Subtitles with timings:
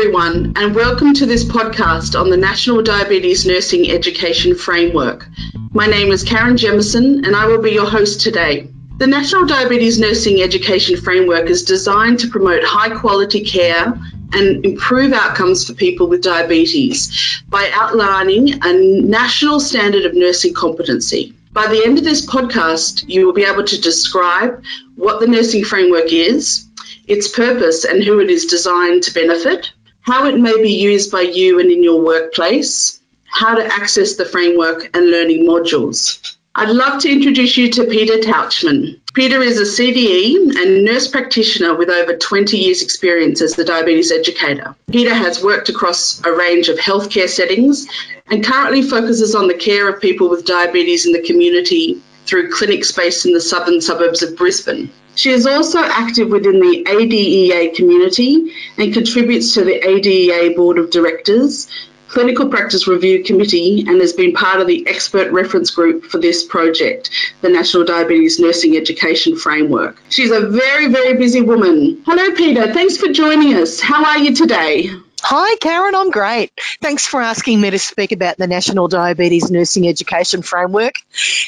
[0.00, 5.28] everyone, and welcome to this podcast on the National Diabetes Nursing Education Framework.
[5.72, 8.66] My name is Karen Jemison, and I will be your host today.
[8.96, 13.92] The National Diabetes Nursing Education Framework is designed to promote high quality care
[14.32, 21.34] and improve outcomes for people with diabetes by outlining a national standard of nursing competency.
[21.52, 24.64] By the end of this podcast, you will be able to describe
[24.96, 26.66] what the nursing framework is,
[27.06, 31.22] its purpose and who it is designed to benefit, how it may be used by
[31.22, 36.36] you and in your workplace, how to access the framework and learning modules.
[36.54, 39.00] I'd love to introduce you to Peta Tauchman.
[39.14, 44.10] Peta is a CDE and nurse practitioner with over 20 years' experience as a diabetes
[44.10, 44.74] educator.
[44.90, 47.86] Peta has worked across a range of healthcare settings
[48.30, 52.92] and currently focuses on the care of people with diabetes in the community through clinics
[52.92, 54.90] based in the southern suburbs of Brisbane.
[55.14, 60.90] She is also active within the ADEA community and contributes to the ADEA Board of
[60.90, 61.68] Directors,
[62.08, 66.44] Clinical Practice Review Committee, and has been part of the expert reference group for this
[66.44, 67.10] project,
[67.40, 70.00] the National Diabetes Nursing Education Framework.
[70.08, 72.02] She's a very, very busy woman.
[72.06, 72.72] Hello, Peta.
[72.72, 73.80] Thanks for joining us.
[73.80, 74.90] How are you today?
[75.22, 75.94] Hi, Karen.
[75.94, 76.52] I'm great.
[76.80, 80.94] Thanks for asking me to speak about the National Diabetes Nursing Education Framework.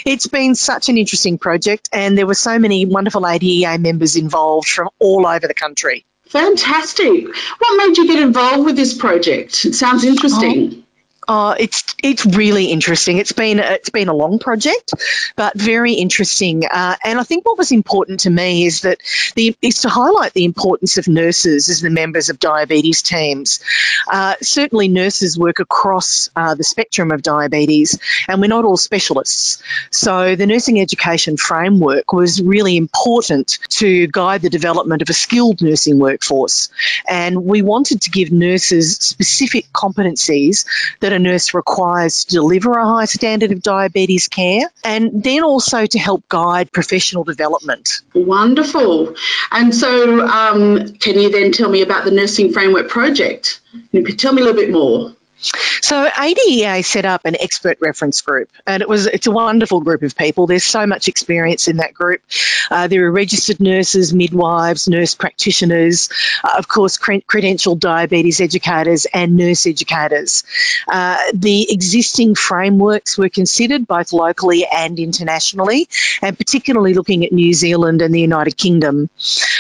[0.04, 4.68] It's been such an interesting project, and there were so many wonderful ADEA members involved
[4.68, 6.04] from all over the country.
[6.26, 7.26] Fantastic.
[7.58, 9.64] What made you get involved with this project?
[9.64, 10.74] It sounds interesting.
[10.74, 10.81] Oh.
[11.28, 13.18] Oh, it's it's really interesting.
[13.18, 14.92] It's been it's been a long project,
[15.36, 16.64] but very interesting.
[16.66, 18.98] Uh, and I think what was important to me is that
[19.36, 23.60] the is to highlight the importance of nurses as the members of diabetes teams.
[24.10, 29.62] Uh, certainly, nurses work across uh, the spectrum of diabetes, and we're not all specialists.
[29.90, 35.62] So, the nursing education framework was really important to guide the development of a skilled
[35.62, 36.68] nursing workforce.
[37.08, 40.66] And we wanted to give nurses specific competencies
[40.98, 45.42] that that a nurse requires to deliver a high standard of diabetes care, and then
[45.42, 48.00] also to help guide professional development.
[48.14, 49.14] Wonderful.
[49.50, 53.60] And so, um, can you then tell me about the Nursing Framework Project?
[54.18, 55.14] Tell me a little bit more.
[55.42, 60.02] So ADEA set up an expert reference group, and it was it's a wonderful group
[60.02, 60.46] of people.
[60.46, 62.22] There's so much experience in that group.
[62.70, 66.08] Uh, there are registered nurses, midwives, nurse practitioners,
[66.44, 70.44] uh, of course, cre- credentialed diabetes educators and nurse educators.
[70.88, 75.88] Uh, the existing frameworks were considered both locally and internationally,
[76.22, 79.10] and particularly looking at New Zealand and the United Kingdom.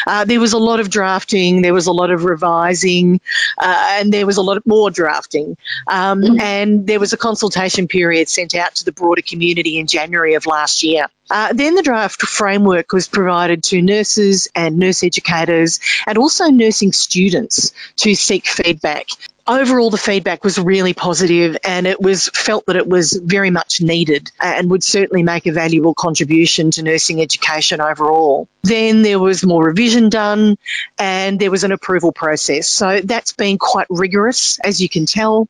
[0.06, 3.20] Uh, there was a lot of drafting, there was a lot of revising,
[3.58, 5.56] uh, and there was a lot more drafting.
[5.86, 6.40] Um, mm.
[6.40, 10.46] and there was a consultation period sent out to the broader community in January of
[10.46, 11.06] last year.
[11.30, 16.92] Uh, then the draft framework was provided to nurses and nurse educators and also nursing
[16.92, 19.06] students to seek feedback
[19.46, 23.80] overall the feedback was really positive and it was felt that it was very much
[23.80, 28.48] needed and would certainly make a valuable contribution to nursing education overall.
[28.62, 30.56] Then there was more revision done
[30.98, 32.68] and there was an approval process.
[32.68, 35.48] So that's been quite rigorous, as you can tell.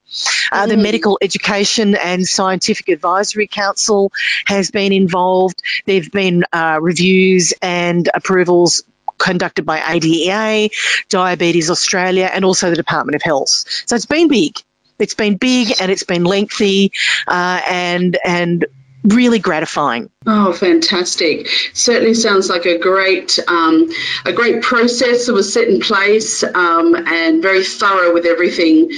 [0.51, 0.83] Uh, the mm.
[0.83, 4.13] Medical Education and Scientific Advisory Council
[4.47, 5.63] has been involved.
[5.85, 8.83] There have been uh, reviews and approvals
[9.23, 10.71] conducted by ADEA,
[11.09, 13.65] Diabetes Australia, and also the Department of Health.
[13.87, 14.57] So it's been big.
[14.99, 16.93] It's been big and it's been lengthy
[17.27, 18.67] uh, and and
[19.05, 20.11] really gratifying.
[20.27, 21.49] Oh, fantastic!
[21.73, 23.91] Certainly sounds like a great, um,
[24.25, 28.91] a great process that was set in place um, and very thorough with everything.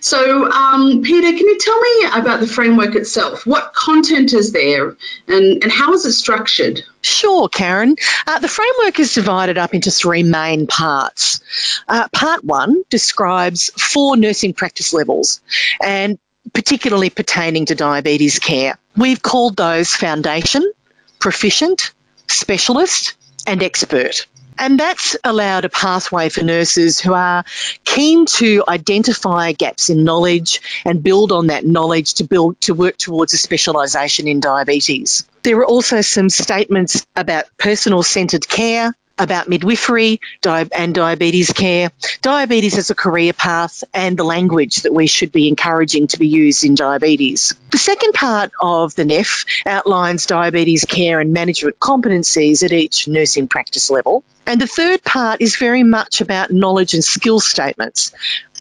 [0.00, 3.46] So, um, Peta, can you tell me about the framework itself?
[3.46, 4.96] What content is there,
[5.28, 6.82] and and how is it structured?
[7.02, 7.96] Sure, Karen.
[8.26, 11.40] Uh, the framework is divided up into three main parts.
[11.88, 15.40] Uh, part one describes four nursing practice levels,
[15.80, 16.18] and
[16.52, 18.78] particularly pertaining to diabetes care.
[18.96, 20.70] We've called those foundation,
[21.18, 21.92] proficient,
[22.28, 23.14] specialist,
[23.46, 24.26] and expert.
[24.58, 27.44] And that's allowed a pathway for nurses who are
[27.84, 32.96] keen to identify gaps in knowledge and build on that knowledge to build to work
[32.98, 35.26] towards a specialisation in diabetes.
[35.42, 42.78] There are also some statements about personal centred care, about midwifery and diabetes care, diabetes
[42.78, 46.64] as a career path, and the language that we should be encouraging to be used
[46.64, 47.54] in diabetes.
[47.70, 53.48] The second part of the NEF outlines diabetes care and management competencies at each nursing
[53.48, 54.24] practice level.
[54.46, 58.12] And the third part is very much about knowledge and skill statements.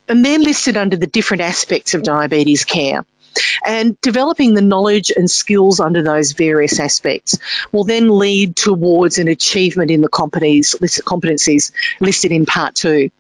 [0.08, 3.06] And they're listed under the different aspects of diabetes care.
[3.66, 7.38] And developing the knowledge and skills under those various aspects
[7.72, 13.12] will then lead towards an achievement in the competencies, listed in part two.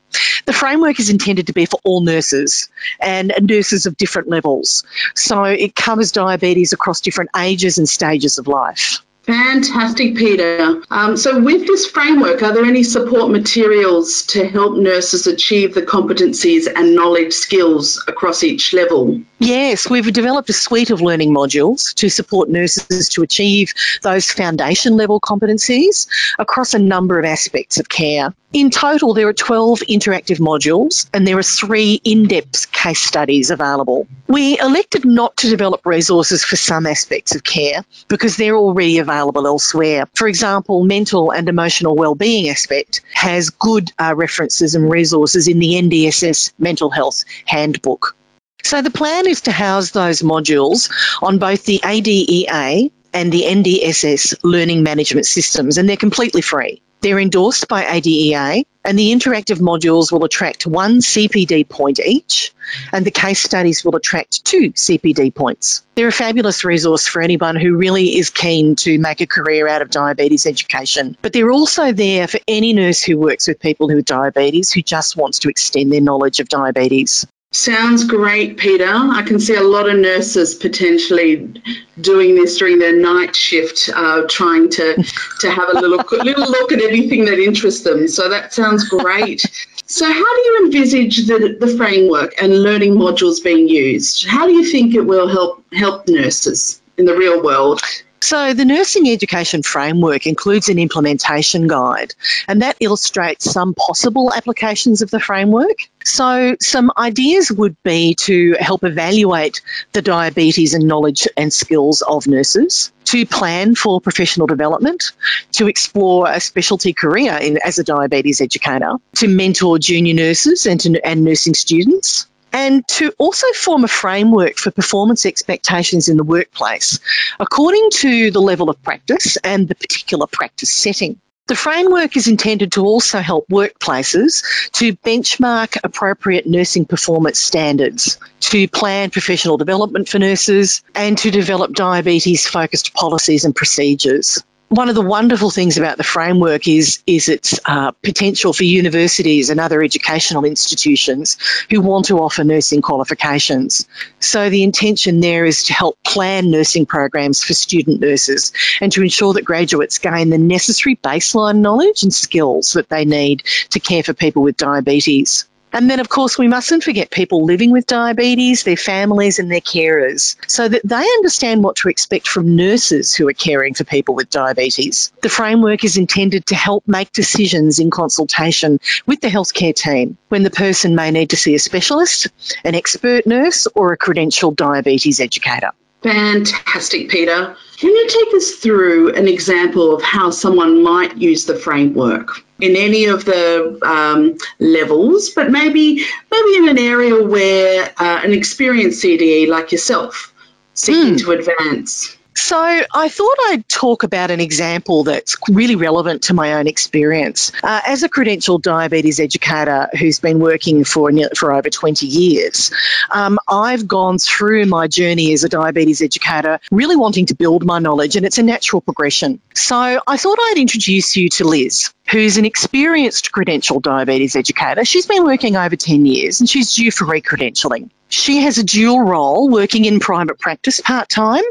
[0.45, 2.67] The framework is intended to be for all nurses
[2.99, 4.83] and nurses of different levels.
[5.15, 8.99] So it covers diabetes across different ages and stages of life.
[9.23, 10.81] Fantastic, Peta.
[10.89, 15.83] Um, so, with this framework, are there any support materials to help nurses achieve the
[15.83, 19.21] competencies and knowledge skills across each level?
[19.37, 24.97] Yes, we've developed a suite of learning modules to support nurses to achieve those foundation
[24.97, 26.07] level competencies
[26.39, 28.33] across a number of aspects of care.
[28.53, 33.49] In total, there are 12 interactive modules and there are three in depth case studies
[33.49, 34.07] available.
[34.27, 39.10] We elected not to develop resources for some aspects of care because they're already available
[39.47, 40.07] elsewhere.
[40.15, 45.73] For example, mental and emotional well-being aspect has good uh, references and resources in the
[45.73, 48.15] NDSS Mental Health Handbook.
[48.63, 50.91] So the plan is to house those modules
[51.21, 56.81] on both the ADEA and the NDSS learning management systems, and they're completely free.
[57.01, 62.53] They're endorsed by ADEA, and the interactive modules will attract one CPD point each,
[62.91, 65.83] and the case studies will attract two CPD points.
[65.95, 69.81] They're a fabulous resource for anyone who really is keen to make a career out
[69.81, 71.17] of diabetes education.
[71.23, 75.17] But they're also there for any nurse who works with people with diabetes who just
[75.17, 77.25] wants to extend their knowledge of diabetes.
[77.53, 79.09] Sounds great, Peta.
[79.11, 81.53] I can see a lot of nurses potentially
[81.99, 85.03] doing this during their night shift, uh, trying to,
[85.41, 88.07] to have a little little look at anything that interests them.
[88.07, 89.43] So that sounds great.
[89.85, 94.25] So, how do you envisage the, the framework and learning modules being used?
[94.25, 97.81] How do you think it will help help nurses in the real world?
[98.23, 102.13] So, the nursing education framework includes an implementation guide,
[102.47, 105.89] and that illustrates some possible applications of the framework.
[106.05, 109.61] So, some ideas would be to help evaluate
[109.93, 115.13] the diabetes and knowledge and skills of nurses, to plan for professional development,
[115.53, 120.79] to explore a specialty career in, as a diabetes educator, to mentor junior nurses and,
[120.81, 126.23] to, and nursing students, and to also form a framework for performance expectations in the
[126.23, 126.99] workplace
[127.39, 131.19] according to the level of practice and the particular practice setting.
[131.47, 138.67] The framework is intended to also help workplaces to benchmark appropriate nursing performance standards, to
[138.69, 144.95] plan professional development for nurses, and to develop diabetes focused policies and procedures one of
[144.95, 149.83] the wonderful things about the framework is is its uh, potential for universities and other
[149.83, 151.37] educational institutions
[151.69, 153.85] who want to offer nursing qualifications.
[154.21, 159.01] So the intention there is to help plan nursing programs for student nurses and to
[159.01, 164.03] ensure that graduates gain the necessary baseline knowledge and skills that they need to care
[164.03, 165.49] for people with diabetes.
[165.73, 169.61] And then, of course, we mustn't forget people living with diabetes, their families, and their
[169.61, 174.15] carers, so that they understand what to expect from nurses who are caring for people
[174.15, 175.11] with diabetes.
[175.21, 180.43] The framework is intended to help make decisions in consultation with the healthcare team when
[180.43, 182.27] the person may need to see a specialist,
[182.63, 185.71] an expert nurse, or a credentialed diabetes educator.
[186.01, 187.55] Fantastic, Peta.
[187.77, 192.75] Can you take us through an example of how someone might use the framework in
[192.75, 199.03] any of the um, levels, but maybe maybe in an area where uh, an experienced
[199.03, 200.33] CDE like yourself
[200.73, 201.19] seeking mm.
[201.21, 202.17] to advance?
[202.35, 207.51] So I thought I'd talk about an example that's really relevant to my own experience.
[207.63, 212.71] Uh, as a credentialed diabetes educator who's been working for for over 20 years,
[213.09, 217.79] um, I've gone through my journey as a diabetes educator, really wanting to build my
[217.79, 219.41] knowledge, and it's a natural progression.
[219.53, 224.83] So I thought I'd introduce you to Liz who's an experienced credentialed diabetes educator.
[224.83, 227.89] She's been working over 10 years and she's due for recredentialing.
[228.09, 231.43] She has a dual role working in private practice part time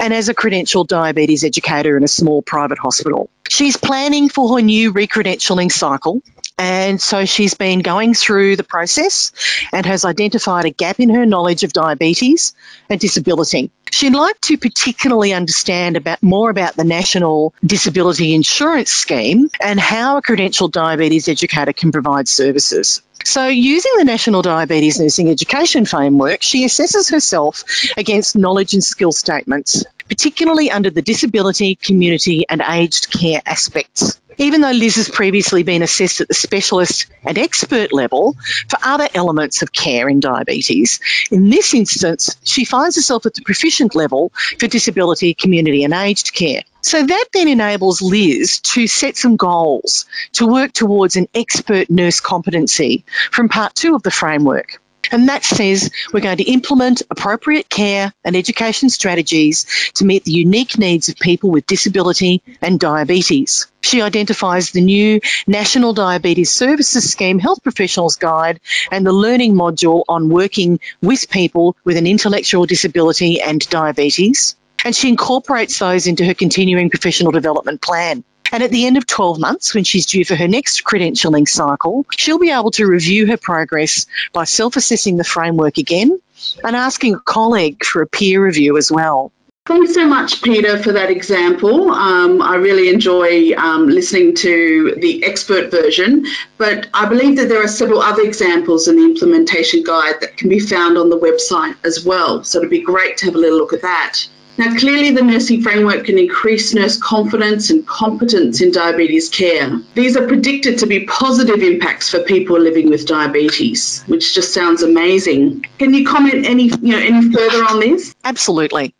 [0.00, 3.30] and as a credentialed diabetes educator in a small private hospital.
[3.48, 6.20] She's planning for her new recredentialing cycle
[6.58, 9.32] and so she's been going through the process
[9.72, 12.52] and has identified a gap in her knowledge of diabetes
[12.90, 13.70] and disability.
[13.92, 20.18] She'd like to particularly understand about more about the National Disability Insurance Scheme and how
[20.18, 23.02] a credentialed diabetes educator can provide services.
[23.24, 27.64] So, using the National Diabetes Nursing Education Framework, she assesses herself
[27.96, 34.60] against knowledge and skill statements, particularly under the disability, community, and aged care aspects even
[34.60, 38.36] though Liz has previously been assessed at the specialist and expert level
[38.68, 41.00] for other elements of care in diabetes,
[41.30, 46.32] in this instance, she finds herself at the proficient level for disability, community, and aged
[46.32, 46.62] care.
[46.82, 52.20] So that then enables Liz to set some goals to work towards an expert nurse
[52.20, 54.80] competency from part two of the framework.
[55.10, 60.32] And that says we're going to implement appropriate care and education strategies to meet the
[60.32, 63.66] unique needs of people with disability and diabetes.
[63.80, 68.60] She identifies the new National Diabetes Services Scheme Health Professionals Guide
[68.90, 74.56] and the learning module on working with people with an intellectual disability and diabetes.
[74.84, 78.24] And she incorporates those into her continuing professional development plan.
[78.50, 82.06] And at the end of 12 months, when she's due for her next credentialing cycle,
[82.16, 86.18] she'll be able to review her progress by self assessing the framework again
[86.64, 89.32] and asking a colleague for a peer review as well.
[89.66, 91.90] Thanks so much, Peta, for that example.
[91.90, 96.24] Um, I really enjoy um, listening to the expert version,
[96.56, 100.48] but I believe that there are several other examples in the implementation guide that can
[100.48, 102.44] be found on the website as well.
[102.44, 104.26] So it'd be great to have a little look at that.
[104.58, 109.80] Now, clearly, the nursing framework can increase nurse confidence and competence in diabetes care.
[109.94, 114.82] These are predicted to be positive impacts for people living with diabetes, which just sounds
[114.82, 115.64] amazing.
[115.78, 118.16] Can you comment any, you know, any further on this?
[118.24, 118.94] Absolutely.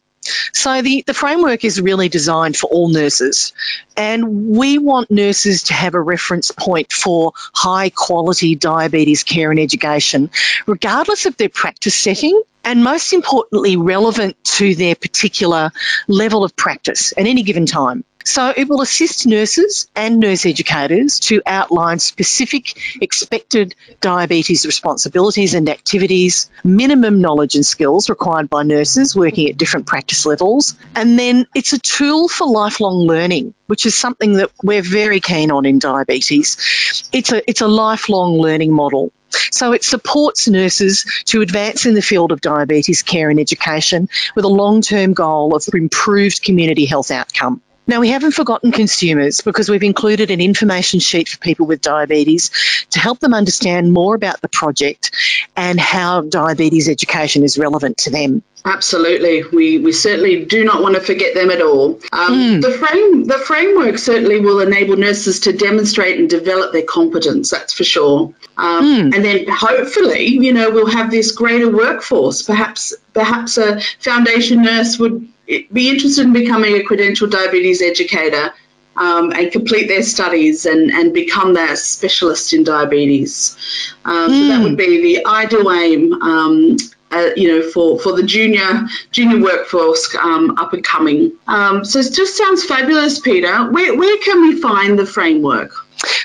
[0.53, 3.53] So the, the framework is really designed for all nurses
[3.97, 9.59] and we want nurses to have a reference point for high quality diabetes care and
[9.59, 10.31] education,
[10.67, 15.71] regardless of their practice setting and most importantly relevant to their particular
[16.07, 18.05] level of practice at any given time.
[18.27, 25.67] So it will assist nurses and nurse educators to outline specific expected diabetes responsibilities and
[25.71, 31.47] activities, minimum knowledge and skills required by nurses working at different practice levels, and then
[31.55, 35.79] it's a tool for lifelong learning, which is something that we're very keen on in
[35.79, 37.09] diabetes.
[37.15, 39.11] It's a it's a lifelong learning model.
[39.51, 44.45] So it supports nurses to advance in the field of diabetes care and education with
[44.45, 47.63] a long term goal of improved community health outcome.
[47.89, 52.51] Now, we haven't forgotten consumers because we've included an information sheet for people with diabetes
[52.91, 55.11] to help them understand more about the project
[55.57, 58.43] and how diabetes education is relevant to them.
[58.65, 61.99] Absolutely, we, we certainly do not want to forget them at all.
[62.13, 62.61] Um, mm.
[62.61, 67.51] The frame the framework certainly will enable nurses to demonstrate and develop their competence.
[67.51, 68.35] That's for sure.
[68.59, 69.15] Um, mm.
[69.15, 72.43] And then hopefully, you know, we'll have this greater workforce.
[72.43, 75.27] Perhaps perhaps a foundation nurse would
[75.73, 78.53] be interested in becoming a credentialed diabetes educator
[78.97, 83.57] um, and complete their studies and, and become that specialist in diabetes.
[84.05, 84.41] Um, mm.
[84.41, 86.21] So that would be the ideal aim.
[86.21, 86.77] Um,
[87.11, 91.33] uh, you know, for, for the junior junior workforce um, up and coming.
[91.47, 93.69] Um, so it just sounds fabulous, Peta.
[93.71, 95.73] Where, where can we find the framework?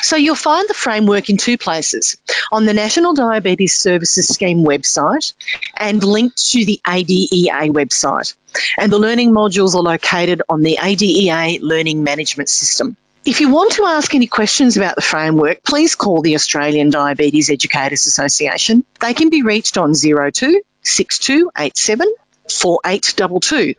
[0.02, 2.18] So you'll find the framework in two places
[2.52, 5.34] on the National Diabetes Services Scheme website
[5.76, 8.36] and linked to the ADEA website.
[8.78, 12.98] And the learning modules are located on the ADEA Learning Management System.
[13.26, 17.50] If you want to ask any questions about the framework, please call the Australian Diabetes
[17.50, 18.84] Educators Association.
[19.00, 22.14] They can be reached on 02 6287
[22.50, 23.76] 4822